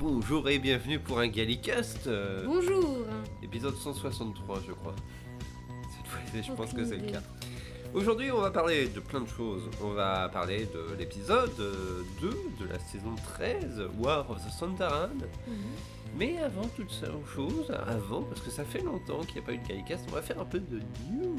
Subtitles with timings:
[0.00, 2.06] Bonjour, et bienvenue pour un Gallicast.
[2.06, 3.04] euh, Bonjour
[3.42, 4.94] épisode 163, je crois.
[5.94, 7.20] Cette fois-ci, je pense que c'est le cas.
[7.92, 9.62] Aujourd'hui, on va parler de plein de choses.
[9.82, 15.08] On va parler de l'épisode euh, 2 de la saison 13, War of the Santaran.
[15.46, 15.54] Mhm.
[16.16, 16.92] Mais avant toute
[17.34, 20.14] chose, avant, parce que ça fait longtemps qu'il n'y a pas eu de Gallicast, on
[20.14, 20.80] va faire un peu de
[21.10, 21.36] news.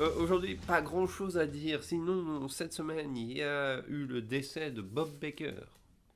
[0.00, 4.22] Euh, Aujourd'hui, pas grand chose à dire, sinon cette semaine il y a eu le
[4.22, 5.54] décès de Bob Baker.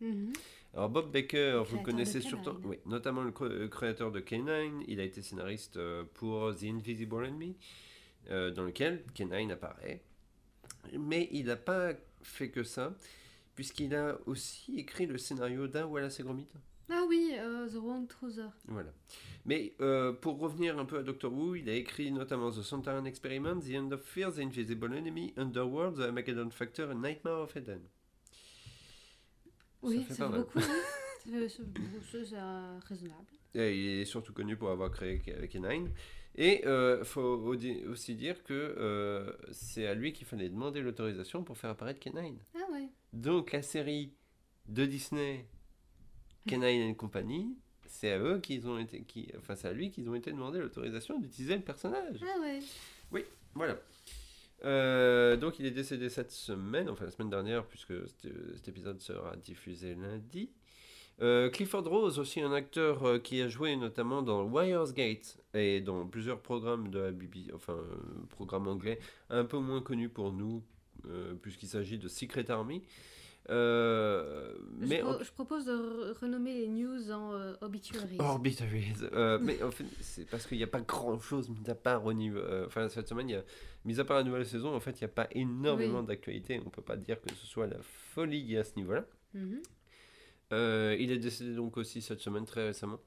[0.00, 0.32] Mhm.
[0.74, 2.64] Alors Bob Baker, vous le connaissez surtout, K9.
[2.64, 7.24] oui, notamment le euh, créateur de K9, il a été scénariste euh, pour The Invisible
[7.24, 7.56] Enemy,
[8.30, 10.02] euh, dans lequel K9 apparaît.
[10.98, 12.92] Mais il n'a pas fait que ça,
[13.54, 16.48] puisqu'il a aussi écrit le scénario d'un Wallace et Gromit.
[17.14, 18.42] Oui, euh, The Wrong Trouser.
[18.66, 18.92] Voilà.
[19.46, 23.04] Mais euh, pour revenir un peu à Doctor Who, il a écrit notamment The Santaran
[23.04, 27.56] Experiment, The End of Fear, The Invisible Enemy, Underworld, The Armageddon Factor et Nightmare of
[27.56, 27.82] Eden.
[29.82, 30.58] Oui, fait ça fait beaucoup.
[30.58, 30.64] oui.
[31.24, 31.30] Ça
[32.10, 33.26] C'est euh, raisonnable.
[33.54, 35.88] Et il est surtout connu pour avoir créé K- K9.
[36.36, 37.56] Et il faut au-
[37.90, 42.34] aussi dire que euh, c'est à lui qu'il fallait demander l'autorisation pour faire apparaître K9.
[42.56, 42.88] Ah ouais.
[43.14, 44.12] Donc la série
[44.68, 45.46] de Disney,
[46.48, 47.56] K9 and Company,
[47.86, 50.58] c'est à eux qu'ils ont été, qui, enfin c'est à lui qu'ils ont été demandé
[50.58, 52.20] l'autorisation d'utiliser le personnage.
[52.22, 52.60] Ah ouais.
[53.54, 53.76] Voilà.
[54.64, 59.36] Euh, donc il est décédé cette semaine, enfin la semaine dernière, puisque cet, épisode sera
[59.36, 60.50] diffusé lundi.
[61.22, 65.80] Euh, Clifford Rose, aussi un acteur euh, qui a joué notamment dans Wires Gate et
[65.80, 67.78] dans plusieurs programmes de la BBC, enfin
[68.30, 68.98] programmes anglais,
[69.30, 70.62] un peu moins connus pour nous,
[71.42, 72.82] puisqu'il s'agit de Secret Army.
[73.50, 78.16] Euh, Je, pro- propose de re- renommer les news en euh, obituaries.
[78.18, 78.94] Orbitaries.
[79.12, 82.04] Euh, mais en fait, c'est parce qu'il n'y a pas grand chose, mis à part
[82.06, 82.38] au niveau.
[82.38, 83.44] euh, enfin, cette semaine, il y a,
[83.84, 86.06] mis à part la nouvelle saison, en fait, il n'y a pas énormément Oui.
[86.06, 86.60] d'actualité.
[86.64, 89.04] On peut pas dire que ce soit la folie à ce niveau-là.
[89.34, 89.60] Mhm.
[90.52, 93.00] Il est décédé donc aussi cette semaine, très récemment.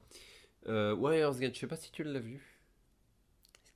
[0.66, 2.57] Euh, Warriors Gate, je sais pas si tu l'as vu.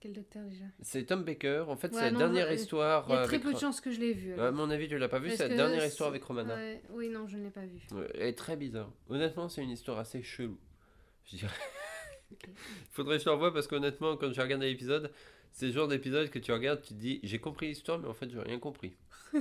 [0.03, 1.65] C'est quel docteur déjà C'est Tom Baker.
[1.69, 3.05] En fait, Ouais, c'est la non, dernière histoire.
[3.09, 4.33] Il y a euh, très avec peu de chances que je l'ai vu.
[4.33, 4.47] alors.
[4.47, 5.31] À mon avis, tu l'as pas vu.
[5.31, 6.57] C'est la dernière histoire avec Romana.
[6.57, 7.79] ouais, Oui, non, je ne l'ai pas vu.
[7.93, 8.91] Ouais, Elle est très bizarre.
[9.09, 10.59] Honnêtement, c'est une histoire assez chelou.
[11.27, 11.53] Je dirais.
[12.91, 15.13] Faudrait que je te revoie parce qu'honnêtement, quand je regarde l'épisode,
[15.53, 18.15] c'est le genre d'épisode que tu regardes, tu te dis j'ai compris l'histoire, mais en
[18.15, 18.95] fait, j'ai rien compris.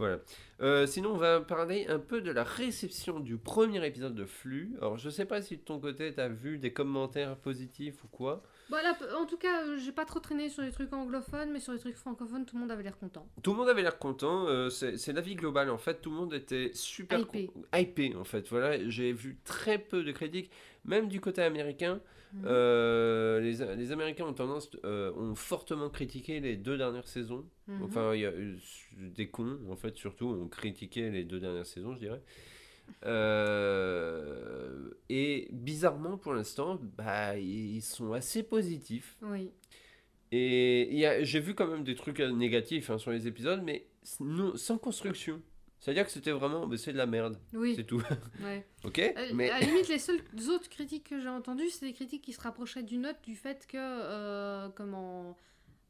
[0.00, 0.18] Voilà.
[0.62, 4.72] Euh, sinon, on va parler un peu de la réception du premier épisode de Flux.
[4.78, 8.08] Alors, je sais pas si de ton côté, tu as vu des commentaires positifs ou
[8.08, 8.42] quoi.
[8.70, 11.60] Voilà, p- en tout cas, euh, j'ai pas trop traîné sur les trucs anglophones, mais
[11.60, 13.28] sur les trucs francophones, tout le monde avait l'air content.
[13.42, 16.32] Tout le monde avait l'air content, euh, c'est l'avis global en fait, tout le monde
[16.32, 17.50] était super Hypé.
[17.76, 18.48] hypé en fait.
[18.48, 20.50] Voilà, j'ai vu très peu de critiques,
[20.84, 22.00] même du côté américain.
[22.32, 22.44] Mhm.
[22.46, 27.44] Euh, les, les Américains ont tendance, euh, ont fortement critiqué les deux dernières saisons.
[27.66, 27.82] Mhm.
[27.82, 28.56] Enfin, il y a eu
[28.96, 32.22] des cons en fait surtout ont critiqué les deux dernières saisons, je dirais.
[33.04, 39.16] Euh, et bizarrement pour l'instant, bah ils sont assez positifs.
[39.22, 39.50] Oui.
[40.32, 43.86] Et j'ai vu quand même des trucs négatifs hein, sur les épisodes, mais
[44.20, 45.42] non- sans construction.
[45.80, 47.72] C'est-à-dire que c'était vraiment, bah, c'est de la merde, Oui.
[47.74, 48.00] c'est tout.
[48.44, 48.64] Ouais.
[48.84, 51.94] ok Euh, Mais À la limite, les seules autres critiques que j'ai entendues, c'est des
[51.94, 55.36] critiques qui se rapprochaient du note du fait que, euh, comment,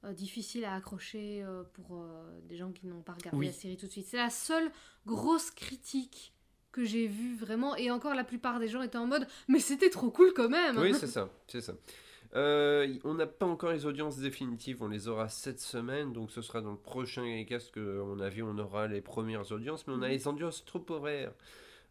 [0.05, 1.44] euh, difficile à accrocher
[1.75, 2.03] pour
[2.49, 3.47] des gens qui n'ont pas regardé Oui.
[3.47, 4.06] la série tout de suite.
[4.06, 4.71] C'est la seule
[5.06, 6.33] grosse critique
[6.73, 9.91] que j'ai vue vraiment, et encore la plupart des gens étaient en mode, mais c'était
[9.91, 10.79] trop cool quand même.
[10.79, 11.75] oui, c'est ça, c'est ça.
[12.37, 16.43] Euh, on n'a pas encore les audiences définitives, on les aura cette semaine, donc ce
[16.43, 19.95] sera dans le prochain cast que, à mon avis, on aura les premières audiences, mais
[19.95, 20.13] on a Mhm.
[20.13, 21.33] les audiences trop horaires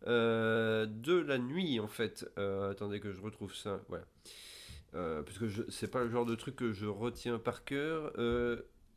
[0.07, 2.25] euh, de la nuit en fait.
[2.37, 4.05] Euh, attendez que je retrouve ça, voilà.
[4.93, 8.13] Parce que c'est pas le genre de truc que je retiens par cœur.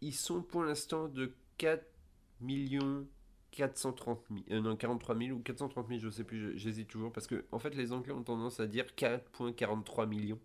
[0.00, 1.84] Ils sont pour l'instant de 4
[2.40, 3.06] millions
[3.52, 7.26] 430 000, euh, non 43 000 ou 430 000, je sais plus, j'hésite toujours parce
[7.26, 10.38] que en fait les Anglais ont tendance à dire 4.43 millions.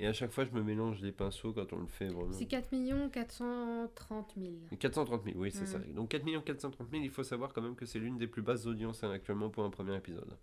[0.00, 2.32] Et à chaque fois je me mélange les pinceaux quand on le fait vraiment.
[2.32, 2.70] C'est 4
[3.12, 4.52] 430 000.
[4.78, 5.66] 430 000, oui, c'est Mhm.
[5.66, 5.78] ça.
[5.78, 8.66] Donc 4 430 000, il faut savoir quand même que c'est l'une des plus basses
[8.66, 10.36] audiences hein, actuellement pour un premier épisode.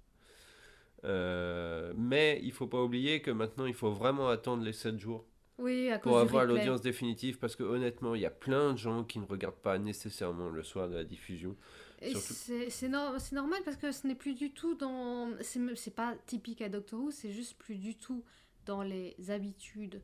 [1.03, 5.25] Euh, mais il faut pas oublier que maintenant il faut vraiment attendre les 7 jours
[5.57, 8.77] Oui, à cause pour avoir l'audience définitive parce que honnêtement il y a plein de
[8.77, 11.55] gens qui ne regardent pas nécessairement le soir de la diffusion.
[12.01, 15.29] C'est c'est normal parce que ce n'est plus du tout dans.
[15.41, 18.23] C'est pas typique à Doctor Who, c'est juste plus du tout
[18.65, 20.01] dans les habitudes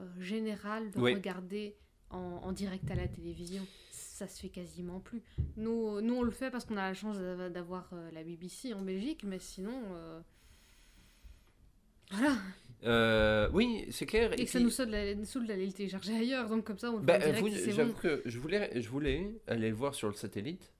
[0.00, 1.14] euh, générales de Oui.
[1.14, 1.76] regarder
[2.10, 3.66] en, en direct à la télévision.
[3.90, 5.22] Ça se fait quasiment plus.
[5.56, 8.74] Nous, nous on le fait parce qu'on a la chance d'av- d'avoir euh, la BBC
[8.74, 9.80] en Belgique, mais sinon.
[9.94, 10.20] euh,
[12.10, 12.36] Voilà.
[12.84, 14.32] Euh, oui, c'est clair.
[14.38, 14.90] Et, que ça nous saoule
[15.46, 17.72] d'aller le télécharger ailleurs, donc comme ça on le Bah, voit direct vous- si c'est
[17.72, 17.98] j'avoue bon.
[17.98, 20.72] que je voulais, je voulais aller le voir sur le satellite.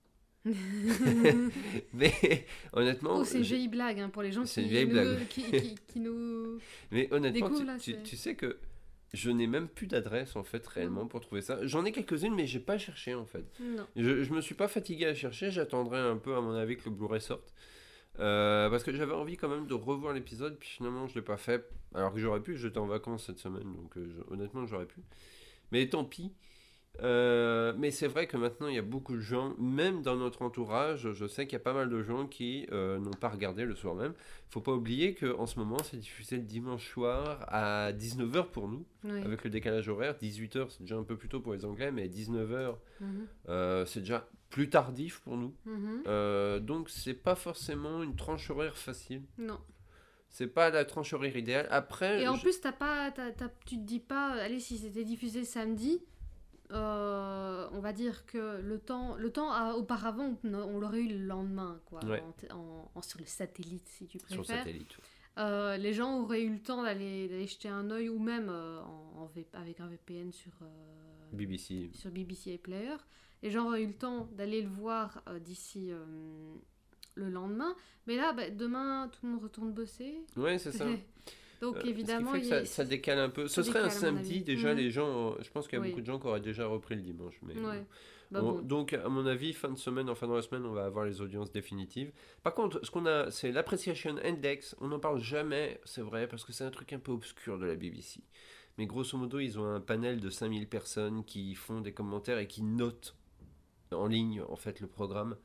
[1.93, 4.91] Mais honnêtement, oh, c'est une vieille blague hein, pour les gens qui, une vieille nous,
[4.93, 5.27] blague.
[5.27, 6.57] qui, qui- qui nous...
[6.91, 8.57] mais honnêtement, tu, là, tu- c'est- tu sais que
[9.13, 11.59] je n'ai même plus d'adresse en fait réellement pour trouver ça.
[11.67, 13.43] J'en ai quelques-unes, mais j'ai pas cherché en fait.
[13.59, 13.85] Non.
[13.95, 15.51] Je, je me suis pas fatigué à chercher.
[15.51, 17.53] J'attendrai un peu à mon avis que le Blu-ray sorte.
[18.21, 21.37] Euh, parce que j'avais envie quand même de revoir l'épisode, puis finalement je l'ai pas
[21.37, 21.67] fait.
[21.95, 25.01] Alors que j'aurais pu, j'étais en vacances cette semaine, donc euh, honnêtement j'aurais pu.
[25.71, 26.31] Mais tant pis.
[27.01, 30.41] Euh, mais c'est vrai que maintenant il y a beaucoup de gens, même dans notre
[30.41, 33.75] entourage, je sais qu'il y a pas mal de gens qui n'ont pas regardé le
[33.75, 34.13] soir même.
[34.49, 38.85] Faut pas oublier qu'en ce moment c'est diffusé le dimanche soir à 19h pour nous,
[39.05, 39.21] Oui.
[39.23, 40.15] avec le décalage horaire.
[40.21, 43.85] 18h c'est déjà un peu plus tôt pour les Anglais, mais 19h Mhm.
[43.87, 45.55] c'est déjà plus tardif pour nous.
[45.65, 46.03] Mhm.
[46.05, 49.23] Euh, donc c'est pas forcément une tranche horaire facile.
[49.39, 49.59] Non.
[50.29, 51.67] C'est pas la tranche horaire idéale.
[51.71, 54.77] Après, Et en je- plus, t'as pas, t'as- t'as- tu te dis pas, allez, si
[54.77, 56.01] c'était diffusé samedi,
[56.71, 61.25] euh, on va dire que le temps, le temps a- auparavant, on, l'aurait eu le
[61.25, 62.21] lendemain, quoi, Ouais.
[62.21, 64.57] en t- en- en- sur le satellite, si tu sur le préfères.
[64.63, 64.95] satellite.
[65.37, 69.29] Euh, les gens auraient eu le temps d'aller jeter un œil, ou même euh, en,
[69.53, 70.51] avec un VPN sur,
[71.33, 71.89] BBC.
[71.93, 72.95] sur BBC iPlayer.
[73.43, 76.03] Les gens auraient eu le temps d'aller le voir euh, d'ici euh,
[77.15, 77.75] le lendemain.
[78.07, 80.21] Mais là, bah, demain, tout le monde retourne bosser.
[80.37, 80.85] Ouais, c'est ça.
[81.61, 83.47] Donc Euh, évidemment, il ça, ça décale un peu.
[83.47, 84.71] Ce serait un décale, samedi déjà.
[84.71, 84.77] Mhm.
[84.77, 85.89] Les gens, je pense qu'il y a Oui.
[85.89, 87.35] beaucoup de gens qui auraient déjà repris le dimanche.
[87.43, 87.85] Mais Ouais.
[88.31, 88.61] Bah on- bon.
[88.61, 91.21] Donc, à mon avis, fin de semaine, enfin dans la semaine, on va avoir les
[91.21, 92.11] audiences définitives.
[92.43, 94.75] Par contre, ce qu'on a, c'est l'Appreciation Index.
[94.79, 97.65] On n'en parle jamais, c'est vrai, parce que c'est un truc un peu obscur de
[97.65, 98.21] la BBC.
[98.77, 102.47] Mais grosso modo, ils ont un panel de 5000 personnes qui font des commentaires et
[102.47, 103.15] qui notent
[103.93, 105.37] en ligne, en fait, le programme.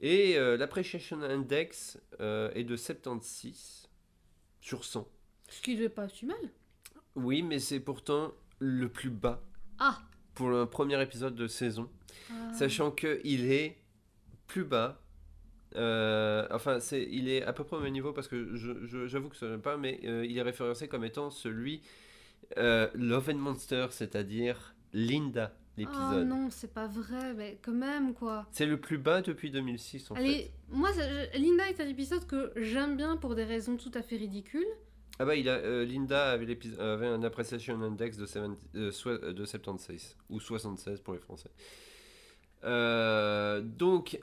[0.00, 3.88] Et euh, l'Appreciation Index euh, est de 76
[4.60, 5.08] sur 100.
[5.48, 6.36] Ce qui n'est pas si mal.
[7.14, 9.42] Oui, mais c'est pourtant le plus bas
[9.78, 10.00] Ah,
[10.34, 11.88] pour le premier épisode de saison.
[12.30, 12.52] Ah.
[12.52, 13.78] Sachant qu'il est
[14.46, 15.02] plus bas.
[15.76, 19.06] euh, enfin, c'est, il est à peu près au même niveau parce que je- je-
[19.06, 21.82] j'avoue que ce n'est pas, mais euh, il est référencé comme étant celui
[22.56, 26.26] Love and Monster, c'est-à-dire Linda, Oh l'épisode.
[26.26, 28.46] non, c'est pas vrai, mais quand même quoi.
[28.50, 30.90] c'est le plus bas depuis 2006 en Allez, moi,
[31.34, 34.60] Linda est un épisode que j'aime bien pour des raisons tout à fait ridicules.
[34.60, 35.16] fait.
[35.18, 39.44] Ah bah, il a, euh, Linda avait, avait un appreciation index de, 70 euh, de
[39.44, 41.50] 76 ou 76 pour les Français.
[42.64, 44.20] Euh, donc,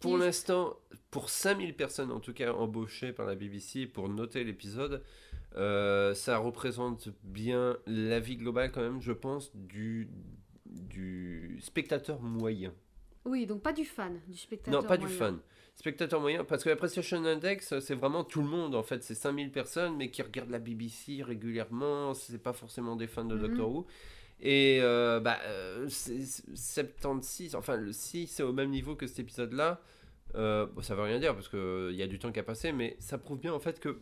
[0.00, 0.76] pour l'instant,
[1.10, 5.02] pour 5000 personnes en tout cas embauchées par la BBC pour noter l'épisode,
[5.56, 10.08] euh, ça représente bien la vie globale quand même, je pense, du,
[10.74, 12.72] du spectateur moyen.
[13.24, 14.82] Oui, donc pas du fan, du spectateur.
[14.82, 15.38] Non, pas du fan.
[15.76, 16.76] Spectateur moyen, parce que la
[17.26, 19.02] Index, c'est vraiment tout le monde en fait.
[19.02, 22.14] C'est 5000 personnes, mais qui regardent la BBC régulièrement.
[22.14, 23.40] C'est pas forcément des fans de Mhm.
[23.40, 23.86] Doctor Who.
[24.40, 29.06] Et euh, bah, euh, c'est- c'est 76, enfin, le- si c'est au même niveau que
[29.06, 29.80] cet épisode-là,
[30.34, 32.72] euh, bon, ça veut rien dire parce qu'il y a du temps qui a passé,
[32.72, 34.00] mais ça prouve bien en fait que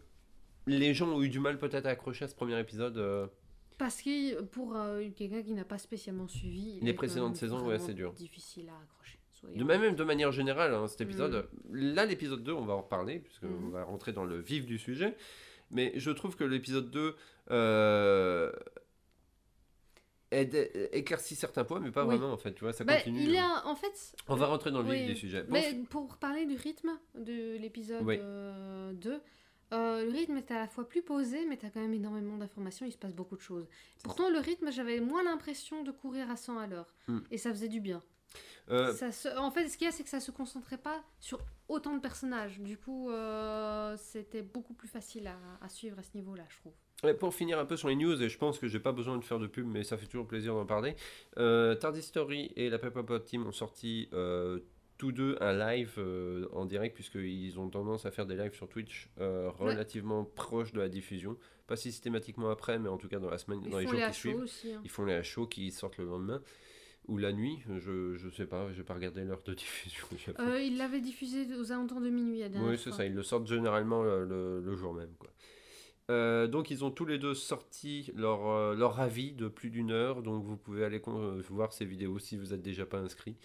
[0.66, 3.30] les gens ont eu du mal peut-être à accrocher à ce premier épisode.
[3.72, 7.78] Euh, Parce que pour euh, quelqu'un qui n'a pas spécialement suivi Les précédentes saisons, ouais,
[7.78, 8.12] c'est dur.
[8.12, 9.18] Difficile à accrocher.
[9.56, 11.74] De même, même de manière générale, hein, cet épisode, Mm.
[11.94, 13.70] là l'épisode 2, on va en reparler, puisqu'on Mhm.
[13.72, 15.16] va rentrer dans le vif du sujet,
[15.72, 17.16] mais je trouve que l'épisode 2
[17.50, 18.52] euh,
[20.30, 22.16] aide- éclaircit certains points, mais pas Oui.
[22.16, 23.20] vraiment en fait, tu vois, ça Bah, continue.
[23.20, 23.62] il y hein.
[23.64, 24.14] a en fait.
[24.28, 25.42] On va rentrer dans le vif du sujet.
[25.42, 28.18] Bon, Mais pour parler du rythme de l'épisode Oui.
[28.20, 29.20] euh, 2,
[29.72, 32.36] euh, le rythme est à la fois plus posé, mais tu as quand même énormément
[32.36, 33.66] d'informations, il se passe beaucoup de choses.
[34.04, 36.94] Pourtant, le rythme, j'avais moins l'impression de courir à 100 à l'heure.
[37.08, 37.18] Hmm.
[37.30, 38.02] Et ça faisait du bien.
[38.70, 41.02] euh, Ça se- En fait, ce qu'il y a, c'est que ça se concentrait pas
[41.20, 41.38] sur
[41.68, 42.60] autant de personnages.
[42.60, 46.72] Du coup, euh, c'était beaucoup plus facile à, à suivre à ce niveau-là, je trouve.
[47.18, 49.24] Pour finir un peu sur les news, et je pense que j'ai pas besoin de
[49.24, 50.94] faire de pub, mais ça fait toujours plaisir d'en parler.
[51.38, 54.08] Euh, Tardy Story et la Pepperpot Team ont sorti
[55.02, 58.68] tous deux un live euh, en direct, puisqu'ils ont tendance à faire des lives sur
[58.68, 61.36] Twitch euh, relativement proches de la diffusion.
[61.66, 64.06] Pas systématiquement après, mais en tout cas dans la semaine, Ils dans les jours les
[64.06, 64.36] qui suivent.
[64.36, 64.72] aussi.
[64.72, 64.80] hein.
[64.84, 66.40] Ils font les chaud qui sortent le lendemain
[67.08, 67.58] ou la nuit.
[67.80, 70.06] Je, je sais pas, j'ai pas regardé l'heure de diffusion.
[70.38, 73.24] Euh, ils l'avaient diffusé aux alentours de minuit la dernière Oui, c'est ça, ils le
[73.24, 75.10] sortent généralement le, le- le jour même.
[75.18, 75.30] Quoi.
[76.12, 79.90] Euh, donc ils ont tous les deux sorti leur, euh, leur avis de plus d'une
[79.90, 83.36] heure, donc vous pouvez aller euh, voir ces vidéos si vous n'êtes déjà pas inscrit.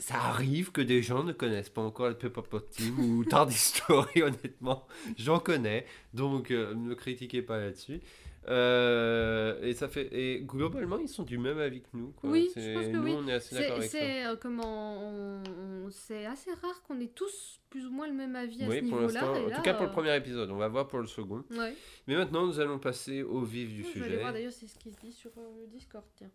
[0.00, 4.22] Ça arrive que des gens ne connaissent pas encore le Pepperpot Team ou Tardy Story,
[4.22, 4.86] honnêtement.
[5.16, 8.00] J'en connais, donc euh, ne critiquez pas là-dessus.
[8.48, 12.12] Euh, et ça fait et globalement ils sont du même avis que nous.
[12.12, 12.30] Quoi.
[12.30, 13.12] Oui, je pense que nous oui.
[13.14, 13.98] on est assez d'accord C'est avec ça.
[13.98, 18.34] c'est, euh, comment on- c'est assez rare qu'on ait tous plus ou moins le même
[18.36, 19.30] avis à Oui, ce pour niveau-là.
[19.30, 20.50] en là, tout cas pour le premier épisode.
[20.50, 21.44] On va voir pour le second.
[21.50, 21.74] ouais.
[22.06, 24.16] Mais maintenant nous allons passer au vif du Je vais aller sujet.
[24.20, 26.04] voir d'ailleurs c'est ce qui se dit sur le Discord.
[26.16, 26.30] Tiens.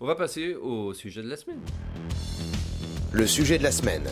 [0.00, 1.60] On va passer au sujet de la semaine.
[3.14, 4.08] Le sujet de la semaine.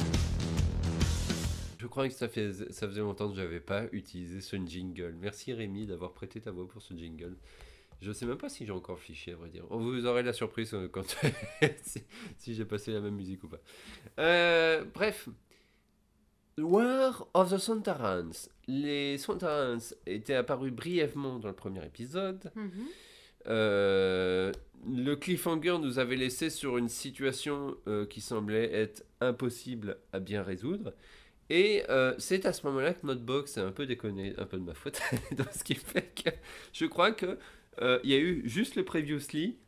[1.78, 5.14] Je crois que ça, fait, ça faisait longtemps que j'avais pas utilisé ce jingle.
[5.18, 7.34] Merci Rémi d'avoir prêté ta voix pour ce jingle.
[8.02, 9.64] Je sais même pas si j'ai encore le fichier, à vrai dire.
[9.70, 11.16] Vous aurez la surprise euh, quand
[11.82, 12.02] si,
[12.36, 13.60] si j'ai passé la même musique ou pas.
[14.18, 15.30] Euh, bref.
[16.58, 18.50] War of the Sontarans.
[18.66, 22.52] Les Sontarans étaient apparus brièvement dans le premier épisode.
[22.54, 22.86] Mhm.
[23.48, 24.52] Euh,
[24.86, 30.42] le cliffhanger nous avait laissé sur une situation euh, qui semblait être impossible à bien
[30.42, 30.94] résoudre.
[31.50, 34.58] Et euh, c'est à ce moment-là que notre box a un peu déconné, un peu
[34.58, 35.00] de ma faute,
[35.36, 36.30] donc ce qui fait que
[36.72, 37.38] je crois que
[38.04, 39.58] il y a eu juste le previously,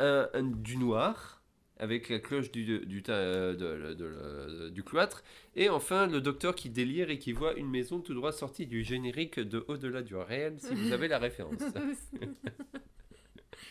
[0.00, 1.39] un, un- du noir
[1.80, 5.24] avec la cloche du, du, ta- euh, de- de- de- du cloître,
[5.56, 8.84] et enfin le docteur qui délire et qui voit une maison tout droit sortie du
[8.84, 11.58] générique de Au-delà du réel, si vous avez la référence.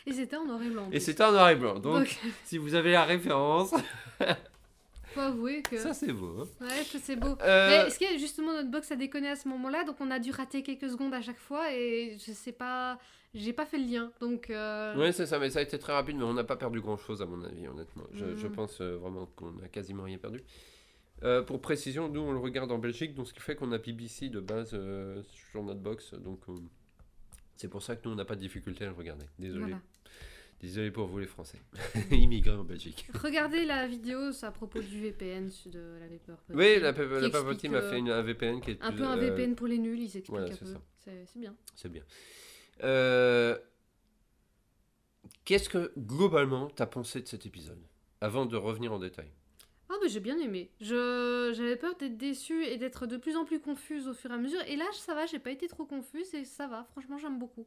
[0.07, 0.89] et c'était en noir et blanc.
[0.91, 1.75] Et c'était en noir et blanc.
[1.75, 3.73] Donc, Donc, si vous avez la référence,
[5.19, 6.41] faut avouer que ça c'est beau.
[6.41, 6.47] hein.
[6.65, 7.35] ouais, c'est beau.
[7.41, 10.19] Euh, Mais est-ce que justement notre box a déconné à ce moment-là, donc on a
[10.19, 12.99] dû rater quelques secondes à chaque fois et je sais pas,
[13.33, 14.49] j'ai pas fait le lien, donc.
[14.49, 16.81] euh, Ouais, c'est ça, mais ça a été très rapide, mais on n'a pas perdu
[16.81, 18.03] grand chose à mon avis, honnêtement.
[18.13, 18.53] Je, je Mhm.
[18.55, 20.41] pense euh, vraiment qu'on a quasiment rien perdu.
[21.23, 23.77] Euh, pour précision, nous on le regarde en Belgique, donc ce qui fait qu'on a
[23.77, 25.21] BBC de base euh,
[25.51, 26.53] sur notre box, donc euh,
[27.57, 29.25] c'est pour ça que nous on n'a pas de difficulté à le regarder.
[29.37, 29.61] Désolé.
[29.63, 29.81] voilà.
[30.61, 31.59] Désolé pour vous les Français.
[32.11, 33.07] Immigrés en Belgique.
[33.13, 36.07] Regardez la vidéo à propos du VPN de la.
[36.53, 39.17] Oui, la, la explique, m'a euh, fait une- un VPN qui est Un peu un
[39.17, 40.65] euh, VPN pour les nuls, ils expliquent voilà, un peu.
[40.97, 41.55] C'est bien.
[41.75, 42.03] C'est bien.
[42.83, 43.57] Euh,
[45.45, 47.81] Qu'est-ce que globalement t'as pensé de cet épisode
[48.21, 49.31] Avant de revenir en détail?
[49.89, 50.69] Ah j'ai bien aimé.
[50.81, 54.35] Je j'avais peur d'être déçue et d'être de plus en plus confuse au fur et
[54.35, 54.61] à mesure.
[54.67, 56.83] Et là ça va, j'ai pas été trop confuse et ça va.
[56.91, 57.65] Franchement j'aime beaucoup.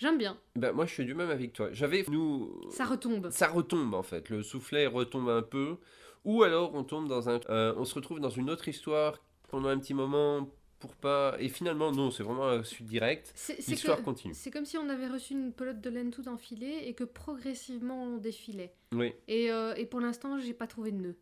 [0.00, 0.38] J'aime bien.
[0.56, 1.68] Ben, moi je suis du même avec toi.
[1.72, 3.30] J'avais nous Ça retombe.
[3.30, 4.28] ça retombe en fait.
[4.30, 5.76] Le soufflet retombe un peu,
[6.24, 9.68] ou alors on tombe dans un, euh, on se retrouve dans une autre histoire pendant
[9.68, 10.48] un petit moment
[10.80, 11.36] pour pas.
[11.38, 13.32] Et finalement non, c'est vraiment un suite direct.
[13.68, 14.34] L'histoire continue.
[14.34, 18.02] C'est comme si on avait reçu une pelote de laine tout enfilée et que progressivement
[18.04, 18.74] on défilait.
[18.92, 19.12] Oui.
[19.28, 21.16] Et, euh, et pour l'instant j'ai pas trouvé de nœud.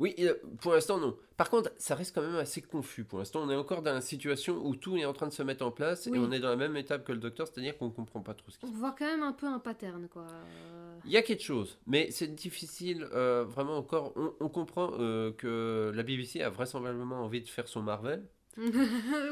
[0.00, 1.16] Oui, euh, pour l'instant non.
[1.36, 3.04] Par contre, ça reste quand même assez confus.
[3.04, 5.42] Pour l'instant, on est encore dans une situation où tout est en train de se
[5.42, 6.16] mettre en place Oui.
[6.18, 8.50] et on est dans la même étape que le docteur, c'est-à-dire qu'on comprend pas trop
[8.50, 10.26] ce qui On voit quand même un peu un pattern quoi.
[11.04, 14.12] Il y a quelque chose, mais c'est difficile, euh, vraiment encore.
[14.16, 18.26] On, on comprend euh, que la BBC a vraisemblablement envie de faire son Marvel.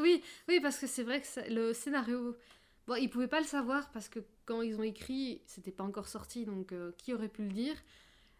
[0.00, 2.36] oui, oui, parce que c'est vrai que ça- le scénario.
[2.86, 6.08] Bon, ils pouvaient pas le savoir parce que quand ils ont écrit, c'était pas encore
[6.08, 7.74] sorti, donc euh, qui aurait pu le dire?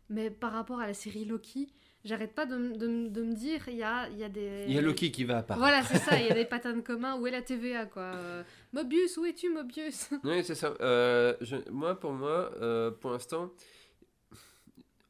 [0.08, 1.68] Mais par rapport à la série Loki,
[2.04, 4.64] j'arrête pas de, de me dire, il y a, il y a des.
[4.68, 5.60] Il y a Loki qui va apparaître.
[5.60, 7.16] Voilà, c'est ça, il y a des patterns communs.
[7.18, 10.10] Où est la TVA, quoi Euh, Mobius, où es-tu, Mobius?
[10.24, 10.74] Oui, c'est ça.
[10.80, 13.52] Euh, je- moi, pour moi, euh, pour l'instant,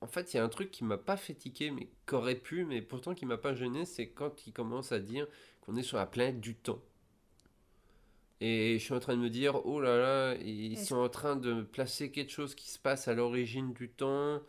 [0.00, 2.64] en fait, il y a un truc qui m'a pas fait tiquer, mais qu'aurait pu,
[2.64, 5.26] mais pourtant qui m'a pas gêné, c'est quand il commence à dire
[5.60, 6.80] qu'on est sur la planète du temps.
[8.40, 11.34] Et je suis en train de me dire, oh là là, ils sont en train
[11.34, 14.40] de placer quelque chose qui se passe à l'origine du temps,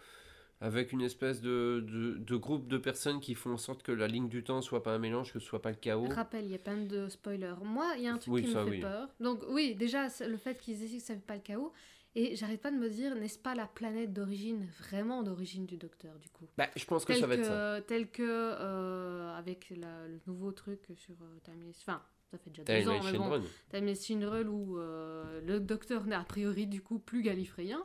[0.62, 4.08] avec une espèce de, de, de groupe de personnes qui font en sorte que la
[4.08, 6.08] ligne du temps soit pas un mélange, que ce soit pas le chaos.
[6.10, 7.56] Rappel, il y a plein de spoilers.
[7.63, 8.80] Moi, il y a un truc Oui, qui ça, me fait oui.
[8.82, 9.10] peur.
[9.22, 11.72] Donc, oui, déjà, le fait qu'ils aient dit que ça fait pas le chaos.
[12.16, 16.18] Et j'arrête pas de me dire, n'est-ce pas la planète d'origine, vraiment d'origine du docteur,
[16.18, 16.48] du coup?
[16.58, 17.82] Bah, je pense que tel ça va que, être ça.
[17.88, 22.01] tel que euh, avec la- le nouveau truc sur euh, Timeless, enfin
[22.32, 23.42] ça fait déjà deux ans, mais bon.
[23.70, 27.84] Timeless Shinrel où euh, le docteur n'est a priori du coup plus galifréen.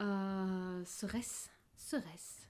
[0.00, 1.48] Euh, serait-ce
[1.86, 2.46] Serait-ce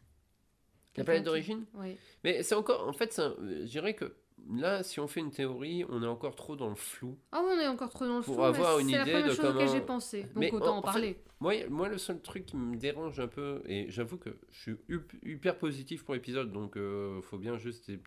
[0.97, 1.65] La planète d'origine?
[1.75, 1.97] Oui.
[2.25, 4.15] Mais c'est encore, en fait, c'est un- je dirais que
[4.51, 7.19] là, si on fait une théorie, on est encore trop dans le flou.
[7.33, 9.03] Ah oui, on est encore trop dans le Pour flou, mais avoir une c'est la
[9.03, 10.87] idée première de chose auquel comment- j'ai pensé, donc Mais autant en- en, en fait,
[10.87, 11.19] parler.
[11.41, 14.73] Moi, moi, le seul truc qui me dérange un peu, et j'avoue que je suis
[14.89, 18.01] hup- hyper positif pour l'épisode, donc euh, faut bien juste des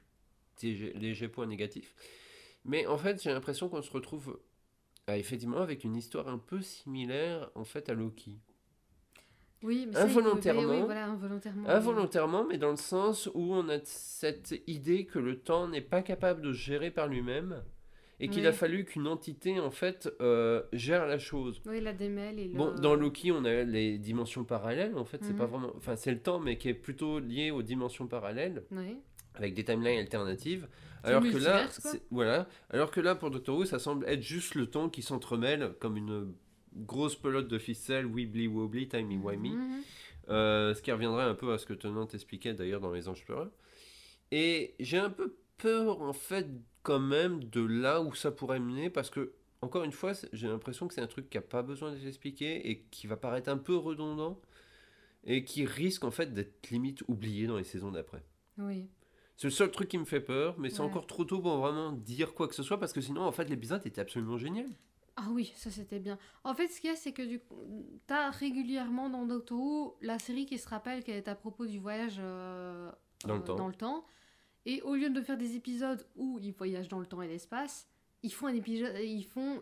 [0.55, 1.95] petits gé- légers points négatifs.
[2.65, 4.39] Mais en fait, j'ai l'impression qu'on se retrouve
[5.07, 8.39] ah, effectivement avec une histoire un peu similaire en fait à Loki.
[9.65, 11.67] Oui, mais ça, il pouvait- involontairement- oui, voilà, involontairement.
[11.69, 16.01] Involontairement, mais dans le sens où on a cette idée que le temps n'est pas
[16.01, 17.63] capable de se gérer par lui-même
[18.19, 18.47] et qu'il Oui.
[18.47, 21.61] a fallu qu'une entité en fait euh, gère la chose.
[21.65, 22.53] Oui, la démêle et le...
[22.57, 24.95] Bon, dans Loki, on a les dimensions parallèles.
[24.95, 25.37] En fait, c'est Mhm.
[25.37, 25.71] pas vraiment.
[25.75, 28.63] Enfin, c'est le temps, mais qui est plutôt lié aux dimensions parallèles.
[28.71, 28.97] Oui.
[29.37, 30.65] avec des timelines alternatives.
[31.03, 31.67] Alors que là,
[32.09, 32.47] voilà.
[32.69, 35.97] Alors que là, pour Doctor Who, ça semble être juste le temps qui s'entremêle comme
[35.97, 36.33] une
[36.75, 39.53] grosse pelote de ficelle, wibbly wobbly, timey wimey.
[40.29, 43.23] Euh, ce qui reviendrait un peu à ce que Tennant expliquait d'ailleurs dans Les Anges
[43.25, 43.51] Pleureurs.
[44.31, 46.47] Et j'ai un peu peur, en fait,
[46.83, 50.87] quand même, de là où ça pourrait mener, parce que, encore une fois, j'ai l'impression
[50.87, 53.57] que c'est un truc qui n'a pas besoin d'être expliqué et qui va paraître un
[53.57, 54.41] peu redondant
[55.25, 58.23] et qui risque, en fait, d'être limite oublié dans les saisons d'après.
[58.57, 58.87] Oui.
[59.37, 60.85] C'est le seul truc qui me fait peur, mais c'est Ouais.
[60.85, 63.49] encore trop tôt pour vraiment dire quoi que ce soit, parce que sinon, en fait,
[63.49, 64.69] l'épisode était absolument génial.
[65.17, 66.17] Ah oui, ça c'était bien.
[66.43, 67.55] En fait, ce qu'il y a, c'est que du coup,
[68.05, 71.79] t'as régulièrement dans Doctor Who la série qui se rappelle qu'elle est à propos du
[71.79, 72.91] voyage euh,
[73.25, 73.71] Dans le temps.
[73.71, 74.05] temps.
[74.65, 77.87] Et au lieu de faire des épisodes où ils voyagent dans le temps et l'espace,
[78.23, 79.61] ils font un épisode, ils font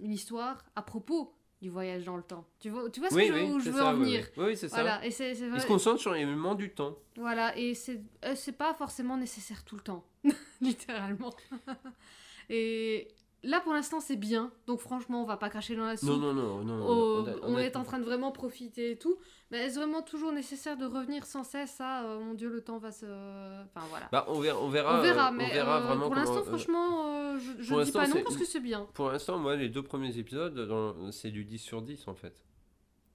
[0.00, 2.46] une histoire à propos du voyage dans le temps.
[2.58, 4.44] Tu vois, tu vois ce oui, que je, où je veux ça, en venir oui.
[4.46, 5.04] Oui, c'est ça.
[5.04, 6.96] Et Ils se concentrent sur l'élément du temps.
[7.16, 10.04] Voilà, et c'est euh, c'est pas forcément nécessaire tout le temps,
[10.60, 11.34] littéralement.
[12.48, 13.08] et
[13.42, 14.50] là, pour l'instant, c'est bien.
[14.66, 16.08] Donc, franchement, on va pas cracher dans la soupe.
[16.08, 16.86] Non, non, non, non.
[16.88, 19.16] Oh, on est en train de vraiment profiter et tout.
[19.50, 22.78] Mais est-ce vraiment toujours nécessaire de revenir sans cesse à euh, mon dieu, le temps
[22.78, 23.04] va se.
[23.06, 24.08] Enfin voilà.
[24.12, 26.36] Bah, on verra, on verra, on verra, euh, mais on verra euh, vraiment pour l'instant,
[26.38, 28.86] euh, franchement, euh, je, je dis pas non parce que c'est bien.
[28.94, 32.44] Pour l'instant, moi, les deux premiers épisodes, dans- c'est du 10 sur 10 en fait.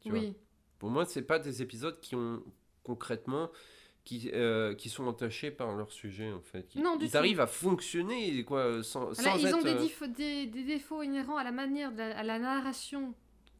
[0.02, 0.20] Tu vois.
[0.20, 0.36] Oui.
[0.80, 2.44] Pour moi, c'est pas des épisodes qui ont
[2.84, 3.50] concrètement
[4.06, 6.68] qui, euh, qui sont entachés par leur sujet en fait.
[6.70, 9.58] Qui- Non, du ils arrivent à fonctionner quoi, sans, sans ils être.
[9.58, 13.14] ont des, euh, des, des défauts inhérents à la manière, de la, à la narration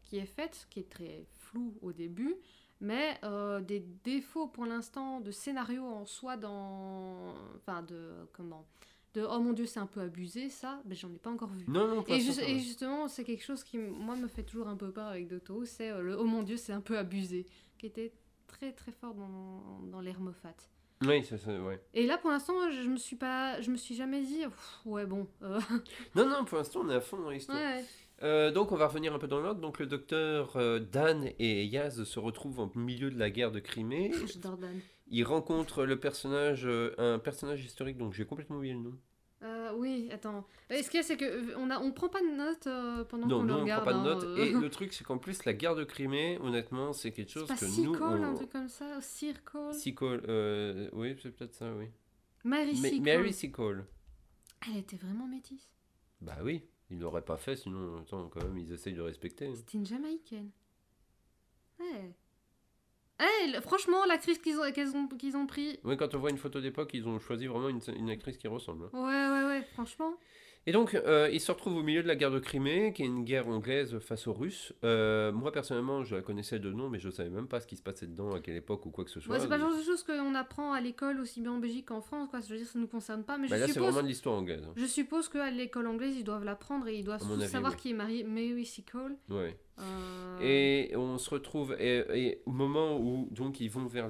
[0.06, 2.36] qui est faite, qui est très floue au début,
[2.80, 7.34] mais euh, des défauts pour l'instant de scénario en soi dans...
[7.58, 8.12] Enfin, de...
[8.32, 8.68] Comment
[9.16, 11.66] De «Oh mon Dieu, c'est un peu abusé, ça», mais j'en ai pas encore vu.
[11.68, 14.76] Non, non, pour Et, et justement, c'est quelque chose qui, moi, me fait toujours un
[14.76, 17.48] peu peur avec Who, c'est euh, le «Oh mon Dieu, c'est un peu abusé»,
[17.80, 18.12] qui était
[18.56, 20.56] très très fort dans, dans Moffat.
[21.02, 21.82] Oui, ça, ouais.
[21.94, 24.44] Et là, pour l'instant, je me suis pas, je me suis jamais dit,
[24.86, 25.60] ouais bon, euh,
[26.16, 27.58] Non, non, pour l'instant, on est à fond dans l'histoire.
[27.58, 27.84] ouais.
[28.24, 29.60] Euh, donc, on va revenir un peu dans l'ordre.
[29.60, 33.60] Donc, le docteur euh, Dan et Yaz se retrouvent au milieu de la guerre de
[33.60, 34.14] Crimée.
[34.34, 34.80] J'adore Dan.
[35.08, 36.66] Ils rencontrent le personnage,
[36.98, 38.98] un personnage historique, donc j'ai complètement oublié le nom.
[39.66, 40.46] Euh, oui, attends.
[40.70, 43.28] Et ce qu'il y a, c'est que euh, on prend pas de notes euh, pendant
[43.28, 43.86] Non, qu'on le on prend regarde.
[43.86, 44.40] pas de hein, notes.
[44.40, 47.56] Et le truc, c'est qu'en plus, la guerre de Crimée, honnêtement, c'est quelque chose pas
[47.56, 47.96] que nous.
[47.96, 49.00] Un on- truc comme ça,
[49.52, 49.74] Call.
[49.74, 51.86] Seacole, euh, oui, c'est peut-être ça, oui.
[52.44, 53.34] Mary Ma- Sea Mary.
[53.34, 53.86] Seacole.
[54.68, 55.70] Elle était vraiment métisse.
[56.22, 59.54] Bah oui, ils l'auraient pas fait, sinon, attends, quand même, ils essayent de respecter.
[59.56, 60.50] C'était une Jamaïcaine.
[63.62, 65.80] Franchement, l'actrice qu'ils ont, ont, qu'ils ont pris.
[65.84, 68.48] Oui, quand on voit une photo d'époque, ils ont choisi vraiment une, une actrice qui
[68.48, 68.86] ressemble.
[68.86, 68.90] hein.
[68.94, 70.14] Ouais, ouais, ouais, franchement.
[70.68, 73.06] Et donc, euh, ils se retrouvent au milieu de la guerre de Crimée, qui est
[73.06, 74.74] une guerre anglaise face aux Russes.
[74.84, 77.76] Euh, moi, personnellement, je la connaissais de nom, mais je savais même pas ce qui
[77.76, 79.36] se passait dedans, à quelle époque ou quoi que ce soit.
[79.36, 81.86] Ouais, c'est pas le genre de choses qu'on apprend à l'école aussi bien en Belgique
[81.90, 82.40] qu'en France, quoi.
[82.42, 83.38] Je veux dire, ça nous concerne pas.
[83.38, 83.90] Mais Bah je là, c'est suppose.
[83.90, 84.64] vraiment de l'histoire anglaise.
[84.68, 84.74] hein.
[84.76, 87.78] Je suppose qu'à l'école anglaise, ils doivent l'apprendre et ils doivent avis, savoir oui.
[87.80, 89.18] qui est marié Mary Sea Cole.
[89.30, 89.56] Ouais.
[89.80, 94.08] Euh, Et on se retrouve et, et au moment où donc ils vont vers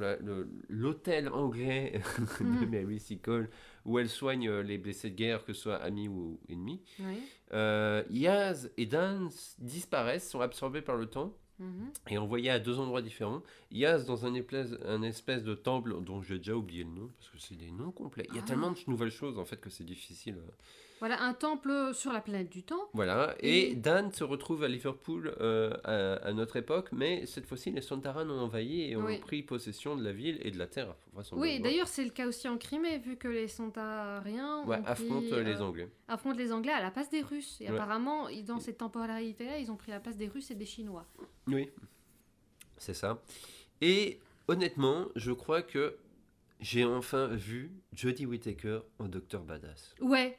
[0.70, 2.02] l'hôtel anglais
[2.40, 2.70] de Mhm.
[2.70, 3.50] Mary Seacole
[3.86, 6.82] où elle soigne euh, les blessés de guerre que ce soit amis ou ennemis.
[7.54, 11.92] Euh, Yaz et Dan disparaissent, sont absorbés par le temps Mhm.
[12.10, 13.42] et envoyés à deux endroits différents.
[13.72, 17.30] Yaz dans un espèce, un espèce de temple dont j'ai déjà oublié le nom parce
[17.30, 18.26] que c'est des noms complets.
[18.30, 18.48] Il y a Ah.
[18.48, 20.36] tellement de nouvelles choses en fait que c'est difficile.
[20.38, 20.52] euh.
[21.00, 22.90] Voilà, un temple sur la planète du temps.
[22.94, 27.46] Voilà, et, Et- Dan se retrouve à Liverpool euh, à, à notre époque, mais cette
[27.46, 29.20] fois-ci les Santaran ont envahi et ont Oui.
[29.20, 30.96] pris possession de la ville et de la terre.
[31.34, 35.26] Oui, d'ailleurs, c'est le cas aussi en Crimée, vu que les Sontariens Ouais, pris, affrontent
[35.36, 35.90] euh, les euh, Anglais.
[36.08, 37.58] affrontent les Anglais à la place des Russes.
[37.62, 37.76] Et Ouais.
[37.76, 41.06] apparemment, dans cette temporalité-là, ils ont pris la place des Russes et des Chinois.
[41.48, 41.70] Oui,
[42.78, 43.22] c'est ça.
[43.82, 45.98] Et honnêtement, je crois que
[46.62, 49.94] j'ai enfin vu Jodie Whittaker en Docteur Badass.
[50.02, 50.38] Ouais,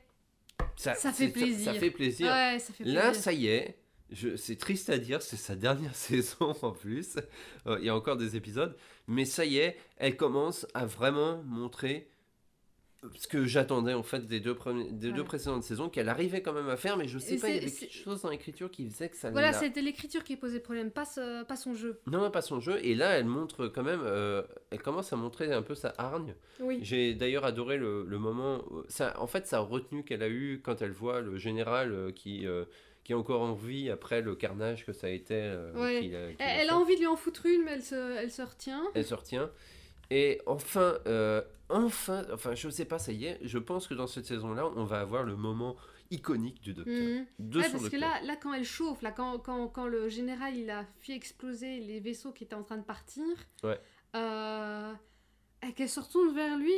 [0.76, 1.72] Ça, fait plaisir.
[1.72, 2.26] Ça, fait plaisir.
[2.26, 3.02] ouais, ça fait plaisir.
[3.02, 3.78] Là, ça y est.
[4.36, 7.16] C'est triste à dire, c'est sa dernière saison en plus.
[7.66, 8.76] Euh, Il y a encore des épisodes,
[9.08, 12.08] mais ça y est, elle commence à vraiment montrer
[13.14, 16.52] ce que j'attendais en fait des deux, premiers, des deux précédentes saisons, qu'elle arrivait quand
[16.52, 18.88] même à faire, mais je sais pas, il y avait quelque chose dans l'écriture qui
[18.88, 22.00] faisait que ça Voilà, c'était l'écriture qui posait problème, pas, ce- pas son jeu.
[22.06, 22.78] Non, pas son jeu.
[22.82, 26.34] Et là, elle montre quand même, euh, elle commence à montrer un peu sa hargne.
[26.60, 26.78] Oui.
[26.82, 28.64] J'ai d'ailleurs adoré le, le moment.
[28.88, 32.46] Ça, en fait, sa retenue qu'elle a eue quand elle voit le général euh, qui,
[32.46, 32.64] euh,
[33.04, 35.34] qui est encore en vie après le carnage que ça a été.
[35.34, 35.98] euh, Ouais.
[35.98, 38.30] a- Elle, a elle a envie de lui en foutre une, mais elle se, elle
[38.30, 38.82] se retient.
[38.94, 39.50] Elle se retient.
[40.10, 44.06] Et enfin, euh, enfin, enfin, je sais pas, ça y est, je pense que dans
[44.06, 45.76] cette saison-là, on va avoir le moment
[46.10, 46.94] iconique du docteur.
[46.94, 47.26] Mhm.
[47.40, 50.56] De Ouais, parce que là, là, quand elle chauffe, là, quand, quand, quand le général
[50.56, 53.24] il a fait exploser les vaisseaux qui étaient en train de partir,
[53.64, 53.80] Ouais.
[54.14, 54.92] euh,
[55.66, 56.72] et qu'elle se retourne vers lui,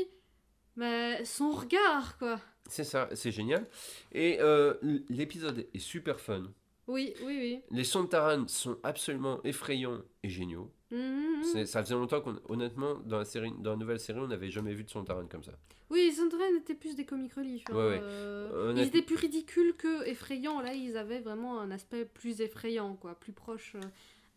[0.77, 2.41] Mais son regard, quoi.
[2.69, 3.67] C'est ça, c'est génial.
[4.13, 4.75] Et euh,
[5.09, 6.45] l'épisode est super fun.
[6.87, 7.61] Oui, oui, oui.
[7.71, 10.71] Les sons de Taran sont absolument effrayants et géniaux.
[10.91, 11.43] Mhm.
[11.45, 14.51] C'est- Ça faisait longtemps qu'on, honnêtement, dans la, série, dans la nouvelle série, on n'avait
[14.51, 15.53] jamais vu de son Taran comme ça.
[15.91, 17.65] Oui, Sunderland était plus des comic relief.
[17.71, 17.99] hein, Ouais, ouais.
[18.03, 20.61] euh, Honnête- Ils étaient plus ridicules que effrayants.
[20.61, 23.81] Là, ils avaient vraiment un aspect plus effrayant, quoi, plus proche euh,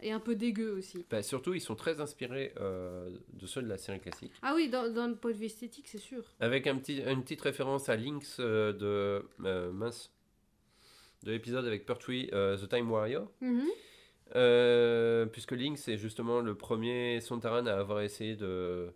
[0.02, 1.06] et un peu dégueu aussi.
[1.10, 4.32] Bah, surtout, ils sont très inspirés euh, de ceux de la série classique.
[4.42, 6.24] Ah oui, dans, dans le point de vue esthétique, c'est sûr.
[6.40, 9.24] Avec un petit, une petite référence à Lynx de.
[9.40, 10.12] mince.
[11.24, 13.30] De l'épisode avec Pertwee, The Time Warrior.
[14.36, 18.94] Euh, puisque Lynx est justement le premier Sontaran à avoir essayé de,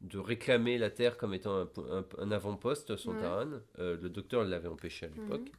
[0.00, 3.50] de réclamer la Terre comme étant un, po- un- un avant-poste Sontaran.
[3.78, 5.40] Euh, le docteur l'avait empêché à l'époque.
[5.40, 5.52] Mhm.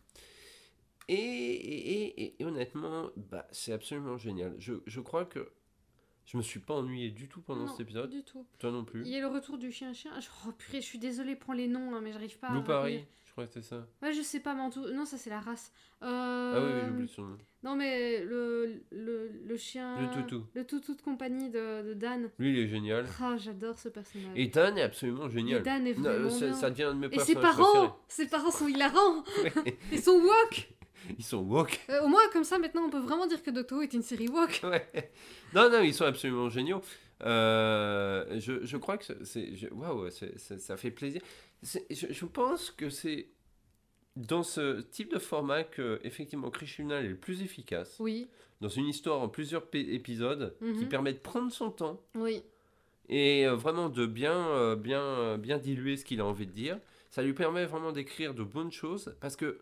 [1.10, 4.56] Et, et- et- et honnêtement, bah, c'est absolument génial.
[4.60, 5.50] Je, je crois que
[6.26, 8.12] je me suis pas ennuyé du tout pendant Non, cet épisode.
[8.12, 8.46] Du tout.
[8.60, 9.02] Toi non plus.
[9.02, 10.12] Il y a le retour du chien-chien.
[10.20, 12.54] Je- Oh purée, je suis désolée pour les noms, hein, mais j'arrive pas à.
[12.54, 13.08] Lou Paris, retenir.
[13.26, 13.88] je crois que c'était ça.
[14.02, 14.88] Ouais, je sais pas, mais en tout.
[14.94, 15.72] Non, ça c'est la race.
[16.02, 17.38] Ah oui, oui, Euh, j'ai oublié son nom.
[17.62, 20.00] Non, mais le, le, le chien.
[20.02, 20.46] Le toutou.
[20.54, 22.30] Le toutou de compagnie de, de Dan.
[22.40, 23.06] Lui, il est génial.
[23.22, 24.32] Ah, j'adore ce personnage.
[24.36, 25.62] Et Dan est absolument génial.
[25.64, 26.54] Dan est vraiment ça, bien.
[26.54, 29.24] ça devient un de mes Et ses parents Ses parents sont hilarants.
[29.92, 30.70] Ils sont woke
[31.18, 31.80] Ils sont woke.
[31.90, 34.04] Euh, Au moins, comme ça, maintenant, on peut vraiment dire que Doctor Who est une
[34.04, 34.62] série woke.
[34.64, 35.12] Ouais.
[35.54, 36.82] Non, non, ils sont absolument géniaux.
[37.24, 41.22] Euh, je, je crois que c'est- Waouh, ça fait plaisir.
[41.64, 41.80] Je,
[42.10, 43.28] je pense que c'est
[44.16, 47.96] dans ce type de format que, effectivement, Krishna est le plus efficace.
[48.00, 48.28] Oui,
[48.62, 50.90] Dans une histoire en plusieurs épisodes qui Mhm.
[50.90, 52.44] permet de prendre son temps oui.
[53.08, 56.78] et euh, vraiment de bien, euh, bien, bien diluer ce qu'il a envie de dire.
[57.10, 59.60] Ça lui permet vraiment d'écrire de bonnes choses parce que.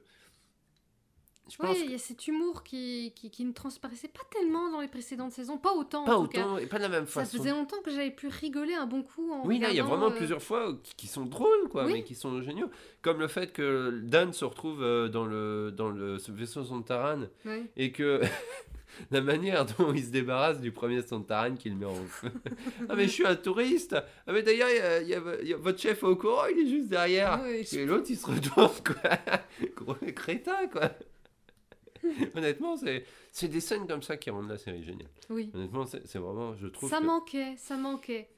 [1.50, 4.82] Je Oui, il y a cet humour qui, qui, qui ne transparaissait pas tellement dans
[4.82, 5.58] les précédentes saisons.
[5.58, 6.46] Pas autant, pas en tout cas.
[6.46, 7.38] autant et pas de la même Ça façon.
[7.38, 9.84] faisait longtemps que j'avais pu rigoler un bon coup en Oui, là, il y a
[9.84, 11.94] vraiment euh, plusieurs fois qui, qui sont drôles, quoi, Oui.
[11.94, 12.70] mais qui sont géniaux.
[13.02, 17.64] Comme le fait que Dan se retrouve euh, dans le, dans le vaisseau Sontaran ouais.
[17.78, 18.22] et que
[19.12, 22.30] la manière dont il se débarrasse du premier Sontaran qu'il met en feu.
[22.90, 25.42] ah, mais je suis un touriste Ah, mais d'ailleurs, il y a- il y a-
[25.44, 27.40] il y a votre chef au courant, il est juste derrière.
[27.46, 29.12] Et l'autre, il se retourne, quoi.
[29.78, 30.90] Gros crétin, quoi.
[32.36, 32.76] Honnêtement,
[33.32, 35.10] c'est des scènes comme ça qui rendent la série géniale.
[35.30, 35.52] Oui.
[35.54, 38.30] Honnêtement, c'est vraiment, je trouve Ça que- manquait, ça manquait.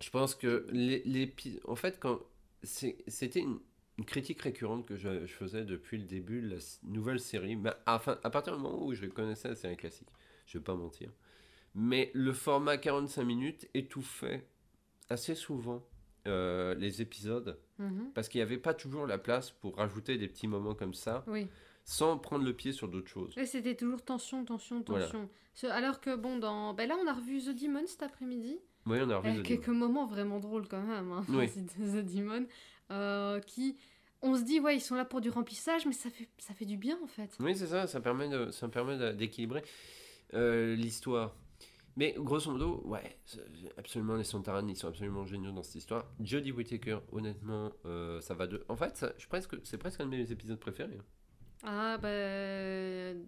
[0.00, 1.32] je pense que les, les
[1.66, 2.20] en fait, quand
[2.62, 3.58] c'était une,
[3.98, 7.70] une critique récurrente que je, je faisais depuis le début de la nouvelle série, mais
[7.86, 10.08] à, enfin, à partir du moment où je connaissais la série classique,
[10.46, 11.10] je vais pas mentir,
[11.74, 14.46] mais le format 45 minutes étouffait
[15.08, 15.84] assez souvent
[16.26, 18.10] euh, les épisodes Mhm.
[18.14, 21.24] parce qu'il n'y avait pas toujours la place pour rajouter des petits moments comme ça
[21.26, 21.46] Oui.
[21.84, 23.36] Sans prendre le pied sur d'autres choses.
[23.36, 25.28] Et c'était toujours tension, tension, tension.
[25.70, 26.72] Alors que bon, dans...
[26.74, 28.58] Ben là, on a revu The Demon cet après-midi.
[28.86, 31.48] Oui, on a revu Avec The quelques moments vraiment drôles quand même, hein, Oui.
[31.78, 32.46] The Demon.
[32.90, 33.76] euh, qui,
[34.22, 36.64] on se dit, ouais, ils sont là pour du remplissage, mais ça fait, ça fait
[36.64, 37.30] du bien en fait.
[37.40, 39.62] Oui, c'est ça, ça permet de- ça permet d'équilibrer
[40.34, 41.34] euh, l'histoire.
[41.96, 43.40] Mais grosso modo, ouais, c'est-
[43.76, 46.04] absolument, les Sontaran, ils sont absolument géniaux dans cette histoire.
[46.20, 48.64] Jodie Whittaker, honnêtement, euh, ça va de.
[48.68, 50.98] En fait, je presque, c'est presque un de mes épisodes préférés.
[51.62, 53.24] Ah, ben.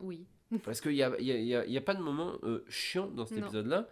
[0.00, 0.26] Oui.
[0.64, 3.06] Parce qu'il n'y a, y a, y a- y a pas de moment euh, chiant
[3.08, 3.88] dans cet épisode-là.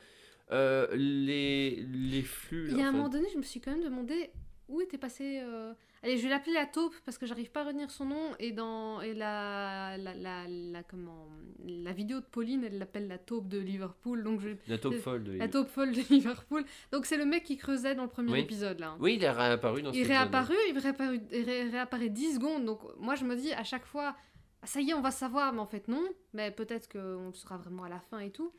[0.53, 2.69] Euh, les, les flux.
[2.71, 4.31] Il y a un moment donné, je me suis quand même demandé
[4.69, 5.41] où était passé.
[5.43, 5.75] euh,
[6.07, 8.31] Allez, je vais l'appeler la taupe parce que j'arrive pas à retenir son nom.
[8.38, 11.27] Et dans et la, la, la, la- comment
[11.66, 14.23] la vidéo de Pauline, elle l'appelle la taupe de Liverpool.
[14.23, 14.51] Donc je...
[14.69, 15.33] La taupe folle de.
[15.33, 16.64] la taupe folle de Liverpool.
[16.92, 18.38] Donc c'est le mec qui creusait dans le premier Oui.
[18.40, 18.97] épisode là.
[19.01, 22.64] Oui, il est réapparu dans Il réapparu, il réapparu, il ré- réapparaît 10 secondes.
[22.64, 24.14] Donc moi je me dis à chaque fois,
[24.62, 26.05] ah, ça y est, on va savoir, mais en fait non.
[26.35, 28.53] Mais peut-être qu'on le saura vraiment à la fin et tout.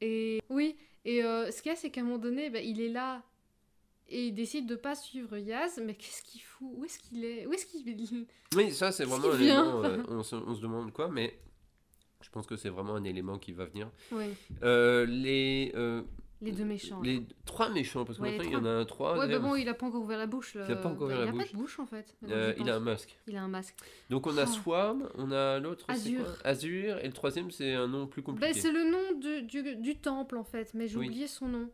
[0.00, 2.80] Et oui, et euh, ce qu'il y a, c'est qu'à un moment donné, ben, il
[2.80, 3.22] est là
[4.10, 5.80] et il décide de pas suivre Yaz.
[5.84, 6.68] Mais qu'est-ce qu'il fout?
[6.76, 7.46] Où est-ce qu'il est?
[7.46, 9.84] Où est-ce qu'il Oui, ça c'est vraiment un élément.
[9.84, 11.38] euh, on, se, on se demande quoi, mais
[12.22, 13.90] je pense que c'est vraiment un élément qui va venir.
[14.62, 16.02] Euh, les, euh,
[16.42, 17.00] les deux méchants.
[17.02, 19.18] les trois méchants, parce que Ouais, il y en a un trois.
[19.18, 20.52] Ouais, mais bon, il a pas encore ouvert la bouche.
[20.54, 21.46] Il a pas encore Ben, ouvert la Il a bouche.
[21.46, 22.14] pas de bouche en fait.
[22.28, 23.16] Euh, il a un masque.
[23.26, 23.76] Il a un masque.
[24.10, 24.46] Donc on a Oh.
[24.46, 26.24] Swarm, on a l'autre, Azur.
[26.24, 26.34] quoi?
[26.44, 28.52] Azur, et le troisième c'est un nom plus Ben, compliqué.
[28.54, 31.06] c'est le nom du, du, du temple en fait, mais j'ai Oui.
[31.06, 31.70] oublié son nom.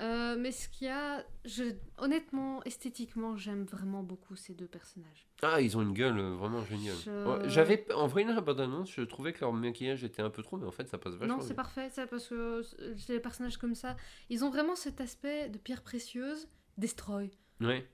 [0.00, 1.64] Euh, mais ce qu'il y a, je,
[1.96, 5.26] honnêtement, esthétiquement, j'aime vraiment beaucoup ces deux personnages.
[5.42, 6.94] Ah, ils ont une gueule euh, vraiment géniale.
[7.04, 10.56] Je- J'avais en voyant la bande-annonce, je trouvais que leur maquillage était un peu trop,
[10.56, 11.56] mais en fait ça passe vachement non, c'est bien.
[11.56, 12.62] parfait, ça, parce que
[12.96, 13.96] c'est des personnages comme ça.
[14.30, 17.30] Ils ont vraiment cet aspect de pierre précieuse, destroy.
[17.60, 17.84] Ouais.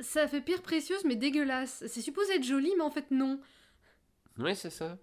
[0.00, 1.84] Ça fait pierre précieuse, mais dégueulasse.
[1.88, 3.40] C'est supposé être joli, mais en fait, non.
[4.38, 4.98] Ouais, c'est ça.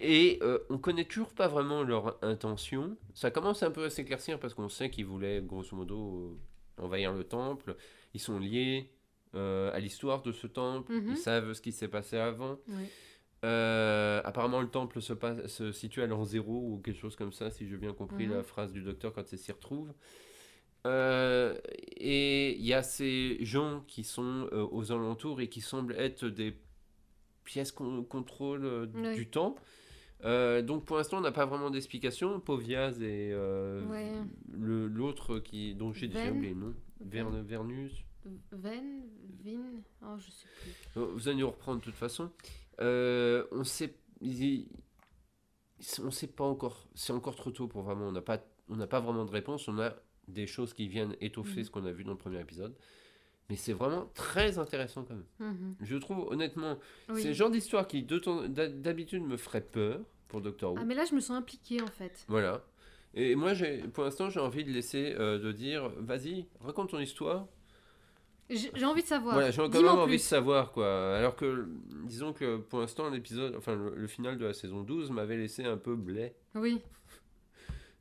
[0.00, 2.96] Et euh, on connaît toujours pas vraiment leur intention.
[3.14, 6.36] Ça commence un peu à s'éclaircir parce qu'on sait qu'ils voulaient, grosso modo,
[6.78, 7.76] euh, envahir le temple.
[8.12, 8.90] ils sont liés
[9.34, 11.10] euh, à l'histoire de ce temple, Mhm.
[11.10, 12.58] ils savent ce qui s'est passé avant.
[13.44, 17.32] Euh, apparemment, le temple se, passe- se situe à l'an zéro ou quelque chose comme
[17.32, 18.34] ça, si j'ai bien compris Mhm.
[18.34, 19.92] la phrase du docteur quand il s'y retrouve.
[20.86, 21.58] Euh,
[21.96, 26.26] et il y a ces gens qui sont euh, aux alentours et qui semblent être
[26.26, 26.54] des
[27.44, 29.54] pièces qu'on contrôle euh, du temps.
[30.24, 32.40] Euh, donc pour l'instant, on n'a pas vraiment d'explication.
[32.40, 34.10] Poviaz et euh, Ouais.
[34.52, 37.92] le- l'autre qui dont j'ai déjà oublié le nom, Verne, Vernus.
[38.52, 39.02] Ven,
[39.44, 39.60] Vin,
[40.02, 41.02] oh je sais plus.
[41.02, 42.30] Vous allez nous reprendre de toute façon.
[42.80, 43.94] Euh, on sait,
[46.02, 46.88] on sait pas encore.
[46.94, 48.08] C'est encore trop tôt pour vraiment.
[48.08, 49.68] On n'a pas, on n'a pas vraiment de réponse.
[49.68, 49.94] On a
[50.28, 51.64] des choses qui viennent étoffer Mhm.
[51.64, 52.74] ce qu'on a vu dans le premier épisode.
[53.50, 55.24] Mais c'est vraiment très intéressant quand même.
[55.52, 55.76] Mhm.
[55.82, 56.78] Je trouve honnêtement,
[57.10, 57.20] Oui.
[57.22, 60.78] c'est le genre d'histoire qui d'habitude me ferait peur pour Doctor Who.
[60.80, 62.24] Ah mais là je me sens impliquée en fait.
[62.28, 62.64] Voilà.
[63.16, 66.98] Et moi, j'ai, pour l'instant, j'ai envie de laisser, euh, de dire, vas-y, raconte ton
[66.98, 67.46] histoire.
[68.50, 69.34] J'ai envie de savoir.
[69.34, 70.16] Voilà, j'ai quand même envie plus.
[70.16, 71.16] de savoir quoi.
[71.16, 71.68] Alors que,
[72.04, 75.64] disons que pour l'instant, l'épisode, enfin le, le final de la saison 12 m'avait laissé
[75.64, 76.34] un peu blé.
[76.56, 76.80] Oui.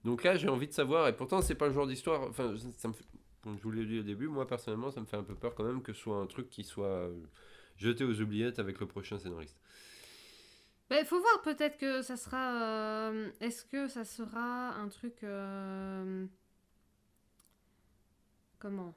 [0.04, 2.24] Donc là, j'ai envie de savoir, et pourtant, c'est pas le genre d'histoire.
[2.24, 3.06] Enfin, ça me fait-
[3.44, 5.54] comme je vous l'ai dit au début, moi personnellement, ça me fait un peu peur
[5.56, 7.14] quand même que ce soit un truc qui soit euh,
[7.78, 9.58] jeté aux oubliettes avec le prochain scénariste.
[10.92, 12.62] Il Bah, faut voir peut-être que ça sera.
[13.12, 15.24] euh, Est-ce que ça sera un truc.
[15.24, 16.26] euh,
[18.60, 18.94] Comment?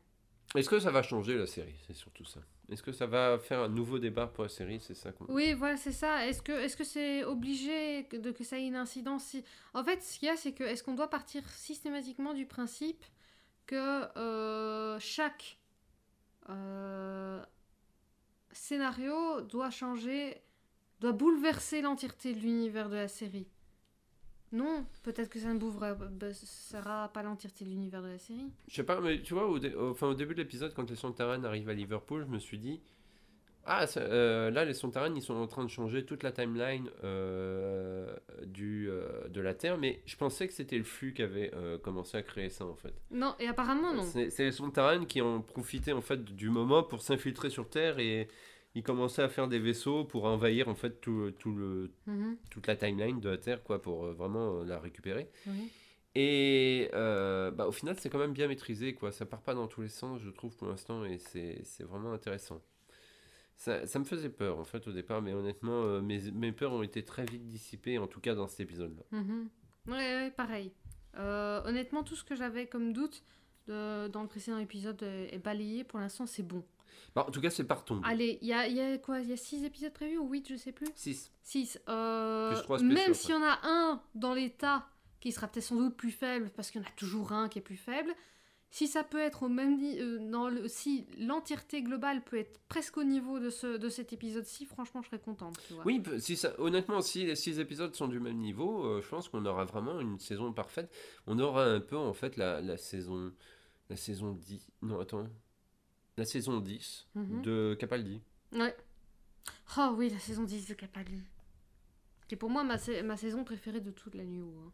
[0.54, 1.74] Est-ce que ça va changer la série?
[1.86, 2.40] C'est surtout ça.
[2.70, 4.80] Est-ce que ça va faire un nouveau débat pour la série?
[4.80, 5.12] C'est ça.
[5.28, 6.26] Oui, voilà, c'est ça.
[6.26, 9.44] Est-ce que c'est obligé que, de, que ça ait une incidence si...
[9.74, 13.04] En fait, ce qu'il y a, c'est que est-ce qu'on doit partir systématiquement du principe
[13.66, 15.58] que euh, chaque
[16.48, 17.42] euh,
[18.52, 20.40] scénario doit changer,
[21.00, 23.48] doit bouleverser l'entièreté de l'univers de la série
[24.52, 28.50] Non, peut-être que ça ne bouleversera pas l'entièreté de l'univers de la série.
[28.68, 31.74] Je sais pas, mais tu vois, au début de l'épisode, quand les Sontarans arrivent à
[31.74, 32.80] Liverpool, je me suis dit
[33.68, 38.14] Ah, euh, là, les Sontarans, ils sont en train de changer toute la timeline euh,
[38.44, 41.50] du, euh, de la Terre, mais je pensais que c'était le flux qui avait
[41.82, 42.94] commencé à créer ça, en fait.
[43.10, 44.04] Non, et apparemment non.
[44.04, 48.28] C'est les Sontarans qui ont profité, en fait, du moment pour s'infiltrer sur Terre et
[48.76, 52.68] ils commençaient à faire des vaisseaux pour envahir, en fait, tout, tout le, Mhm, toute
[52.68, 55.28] la timeline de la Terre, quoi, pour vraiment la récupérer.
[56.14, 59.10] Et bah, au final, c'est quand même bien maîtrisé, quoi.
[59.10, 62.12] Ça part pas dans tous les sens, je trouve, pour l'instant, et c'est c'est vraiment
[62.12, 62.62] intéressant.
[63.56, 66.72] Ça, ça me faisait peur, en fait, au départ, mais honnêtement, euh, mes, mes peurs
[66.72, 69.02] ont été très vite dissipées, en tout cas dans cet épisode-là.
[69.88, 70.72] Ouais, ouais, pareil.
[71.16, 73.22] Euh, honnêtement, tout ce que j'avais comme doute
[73.68, 75.84] de- dans le précédent épisode est, balayé.
[75.84, 76.62] Pour l'instant, c'est bon.
[77.14, 78.02] Bah, en tout cas, c'est pas retombé.
[78.04, 79.20] Allez, il y a, y a quoi?
[79.20, 80.88] Il y a 6 épisodes prévus ou 8, je sais plus?
[80.94, 81.32] 6.
[81.42, 81.80] 6.
[81.88, 84.86] Euh, Plus trois spéciaux, même s'il y en a un dans l'état
[85.20, 87.58] qui sera peut-être sans doute plus faible, parce qu'il y en a toujours un qui
[87.58, 88.12] est plus faible,
[88.70, 92.96] si ça peut être au même euh, dans le, si l'entièreté globale peut être presque
[92.98, 95.58] au niveau de, ce, de cet épisode-ci, franchement, je serais contente.
[95.66, 95.84] Tu vois.
[95.86, 99.08] Oui, p- si ça, honnêtement, si les 6 épisodes sont du même niveau, euh, je
[99.08, 100.90] pense qu'on aura vraiment une saison parfaite.
[101.26, 103.32] On aura un peu, en fait, la, la saison...
[103.88, 104.66] La saison 10...
[104.82, 105.28] Non, attends.
[106.16, 107.42] La saison 10 Mhm.
[107.42, 108.20] de Capaldi.
[108.52, 108.76] Ouais.
[109.78, 111.22] Oh oui, la saison 10 de Capaldi.
[112.26, 114.42] Qui est pour moi ma, sa- ma saison préférée de toute la nuit.
[114.42, 114.72] hein.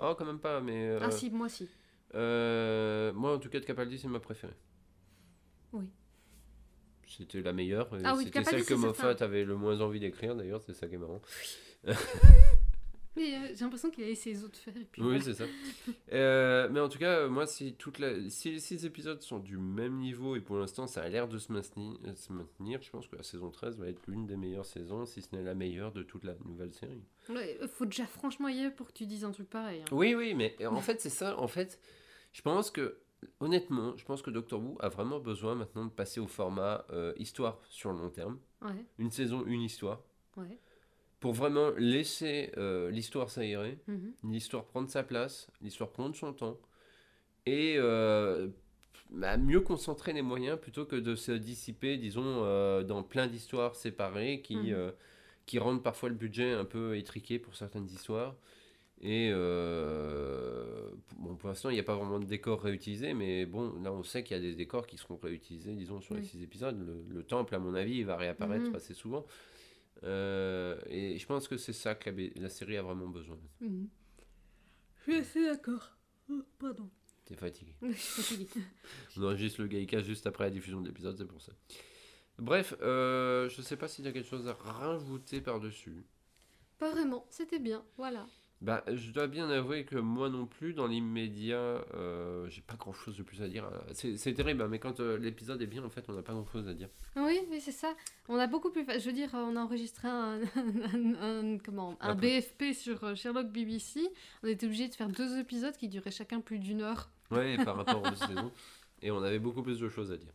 [0.00, 0.88] Oh, quand même pas, mais...
[0.88, 1.68] euh, Ah si, moi si.
[2.14, 4.56] Euh, moi, en tout cas, de Capaldi, c'est ma préférée.
[5.72, 5.84] Oui.
[7.06, 7.88] C'était la meilleure.
[8.04, 10.94] Ah oui, C'était celle que Moffat avait le moins envie d'écrire, d'ailleurs, c'est ça qui
[10.94, 11.20] est marrant.
[13.16, 14.76] Mais euh, j'ai l'impression qu'il a laissé les autres faire.
[14.76, 15.22] Et puis Oui, voilà.
[15.24, 15.44] c'est ça.
[16.12, 18.28] Euh, mais en tout cas, moi, si, toute la...
[18.30, 21.38] si les six épisodes sont du même niveau, et pour l'instant, ça a l'air de
[21.38, 24.36] se maintenir, euh, se maintenir, je pense que la saison 13 va être l'une des
[24.36, 27.02] meilleures saisons, si ce n'est la meilleure de toute la nouvelle série.
[27.30, 29.80] Ouais, euh, faut déjà franchement y aller pour que tu dises un truc pareil.
[29.82, 29.84] hein.
[29.92, 31.36] Oui, oui, mais en fait, c'est ça.
[31.38, 31.80] En fait,
[32.32, 32.98] je pense que,
[33.40, 37.12] honnêtement, je pense que Doctor Who a vraiment besoin maintenant de passer au format euh,
[37.16, 38.38] histoire sur le long terme.
[38.62, 40.00] Ouais, Une saison, une histoire.
[40.36, 40.58] ouais.
[41.20, 44.12] Pour vraiment laisser euh, l'histoire s'aérer, mhm.
[44.30, 46.58] l'histoire prendre sa place, l'histoire prendre son temps.
[47.46, 48.48] Et euh,
[49.10, 53.74] bah, mieux concentrer les moyens plutôt que de se dissiper, disons, euh, dans plein d'histoires
[53.76, 54.92] séparées qui, Mhm.
[55.46, 58.36] qui rendent parfois le budget un peu étriqué pour certaines histoires.
[59.02, 59.30] Et
[61.18, 64.02] bon, pour l'instant, il n'y a pas vraiment de décors réutilisés, mais bon, là, on
[64.02, 66.78] sait qu'il y a des décors qui seront réutilisés, disons, sur les six épisodes.
[66.78, 68.76] Le, le temple, à mon avis, il va réapparaître Mhm.
[68.76, 69.26] assez souvent.
[70.02, 73.38] Euh, et je pense que c'est ça que la, la série a vraiment besoin.
[73.60, 73.88] Mhm.
[75.06, 75.96] Je suis assez d'accord.
[76.30, 76.90] Oh, pardon.
[77.24, 77.74] T'es fatigué.
[77.82, 78.66] Je suis fatiguée.
[79.16, 81.52] On enregistre le Gaïka juste après la diffusion de l'épisode, c'est pour ça.
[82.38, 86.04] Bref, euh, je sais pas s'il y a quelque chose à rajouter par-dessus.
[86.78, 88.26] Pas vraiment, c'était bien, voilà.
[88.60, 92.94] Bah, je dois bien avouer que moi non plus, dans l'immédiat, euh, j'ai pas grand
[92.94, 93.68] chose de plus à dire.
[93.92, 96.46] C'est terrible, hein, mais quand euh, l'épisode est bien, en fait, on n'a pas grand
[96.46, 96.88] chose à dire.
[97.16, 97.92] Oui, c'est ça.
[98.28, 98.86] On a beaucoup plus.
[98.88, 100.40] Je veux dire, on a enregistré un,
[100.94, 101.14] un-
[101.54, 102.40] un- comment, un Après.
[102.40, 104.00] BFP sur euh, Sherlock BBC.
[104.42, 107.10] On était obligé de faire deux épisodes qui duraient chacun plus d'une heure.
[107.30, 108.50] Ouais, par rapport aux saisons.
[109.02, 110.32] Et on avait beaucoup plus de choses à dire.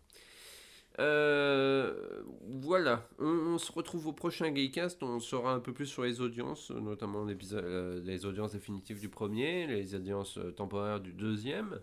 [1.00, 2.24] Euh,
[2.62, 5.02] voilà, on, on se retrouve au prochain Gaycast.
[5.04, 9.10] On saura un peu plus sur les audiences, notamment l'épisode- euh, les audiences définitives du
[9.10, 11.80] premier, les audiences euh, temporaires du deuxième.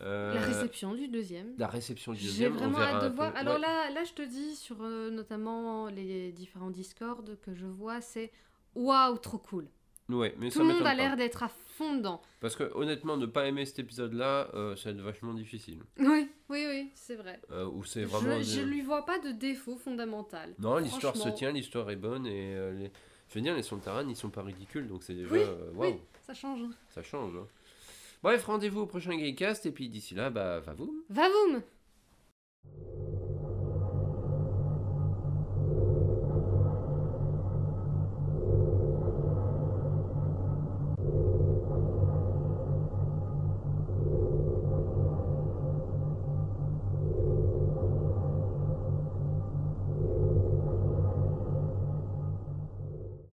[0.00, 1.54] Euh, La réception du deuxième.
[1.56, 2.52] la réception du J'ai deuxième.
[2.54, 3.14] on vraiment hâte de peu.
[3.14, 3.36] voir.
[3.36, 3.60] Alors Ouais.
[3.60, 8.32] là, là, je te dis sur notamment les différents Discord que je vois, c'est
[8.74, 9.68] waouh, trop cool.
[10.08, 12.20] Ouais, mais Tout ça le monde a l'air d'être à fond dedans.
[12.40, 15.80] Parce que honnêtement, ne pas aimer cet épisode-là, euh, ça va être vachement difficile.
[15.98, 17.40] Oui, oui, oui, c'est vrai.
[17.50, 18.40] Euh, où c'est vraiment.
[18.42, 20.54] Je, des- lui vois pas de défaut fondamental.
[20.58, 22.90] Non, l'histoire se tient, l'histoire est bonne et euh, les...
[23.30, 25.32] je veux dire, les Sontaran, ils sont pas ridicules, donc c'est déjà.
[25.32, 25.94] Oui, euh, oui.
[26.26, 26.60] Ça change.
[26.90, 27.34] ça change.
[27.36, 27.46] hein.
[28.22, 31.04] Bref, rendez-vous au prochain Gaycast et puis d'ici là, bah, va vous.
[31.10, 31.62] Va-voum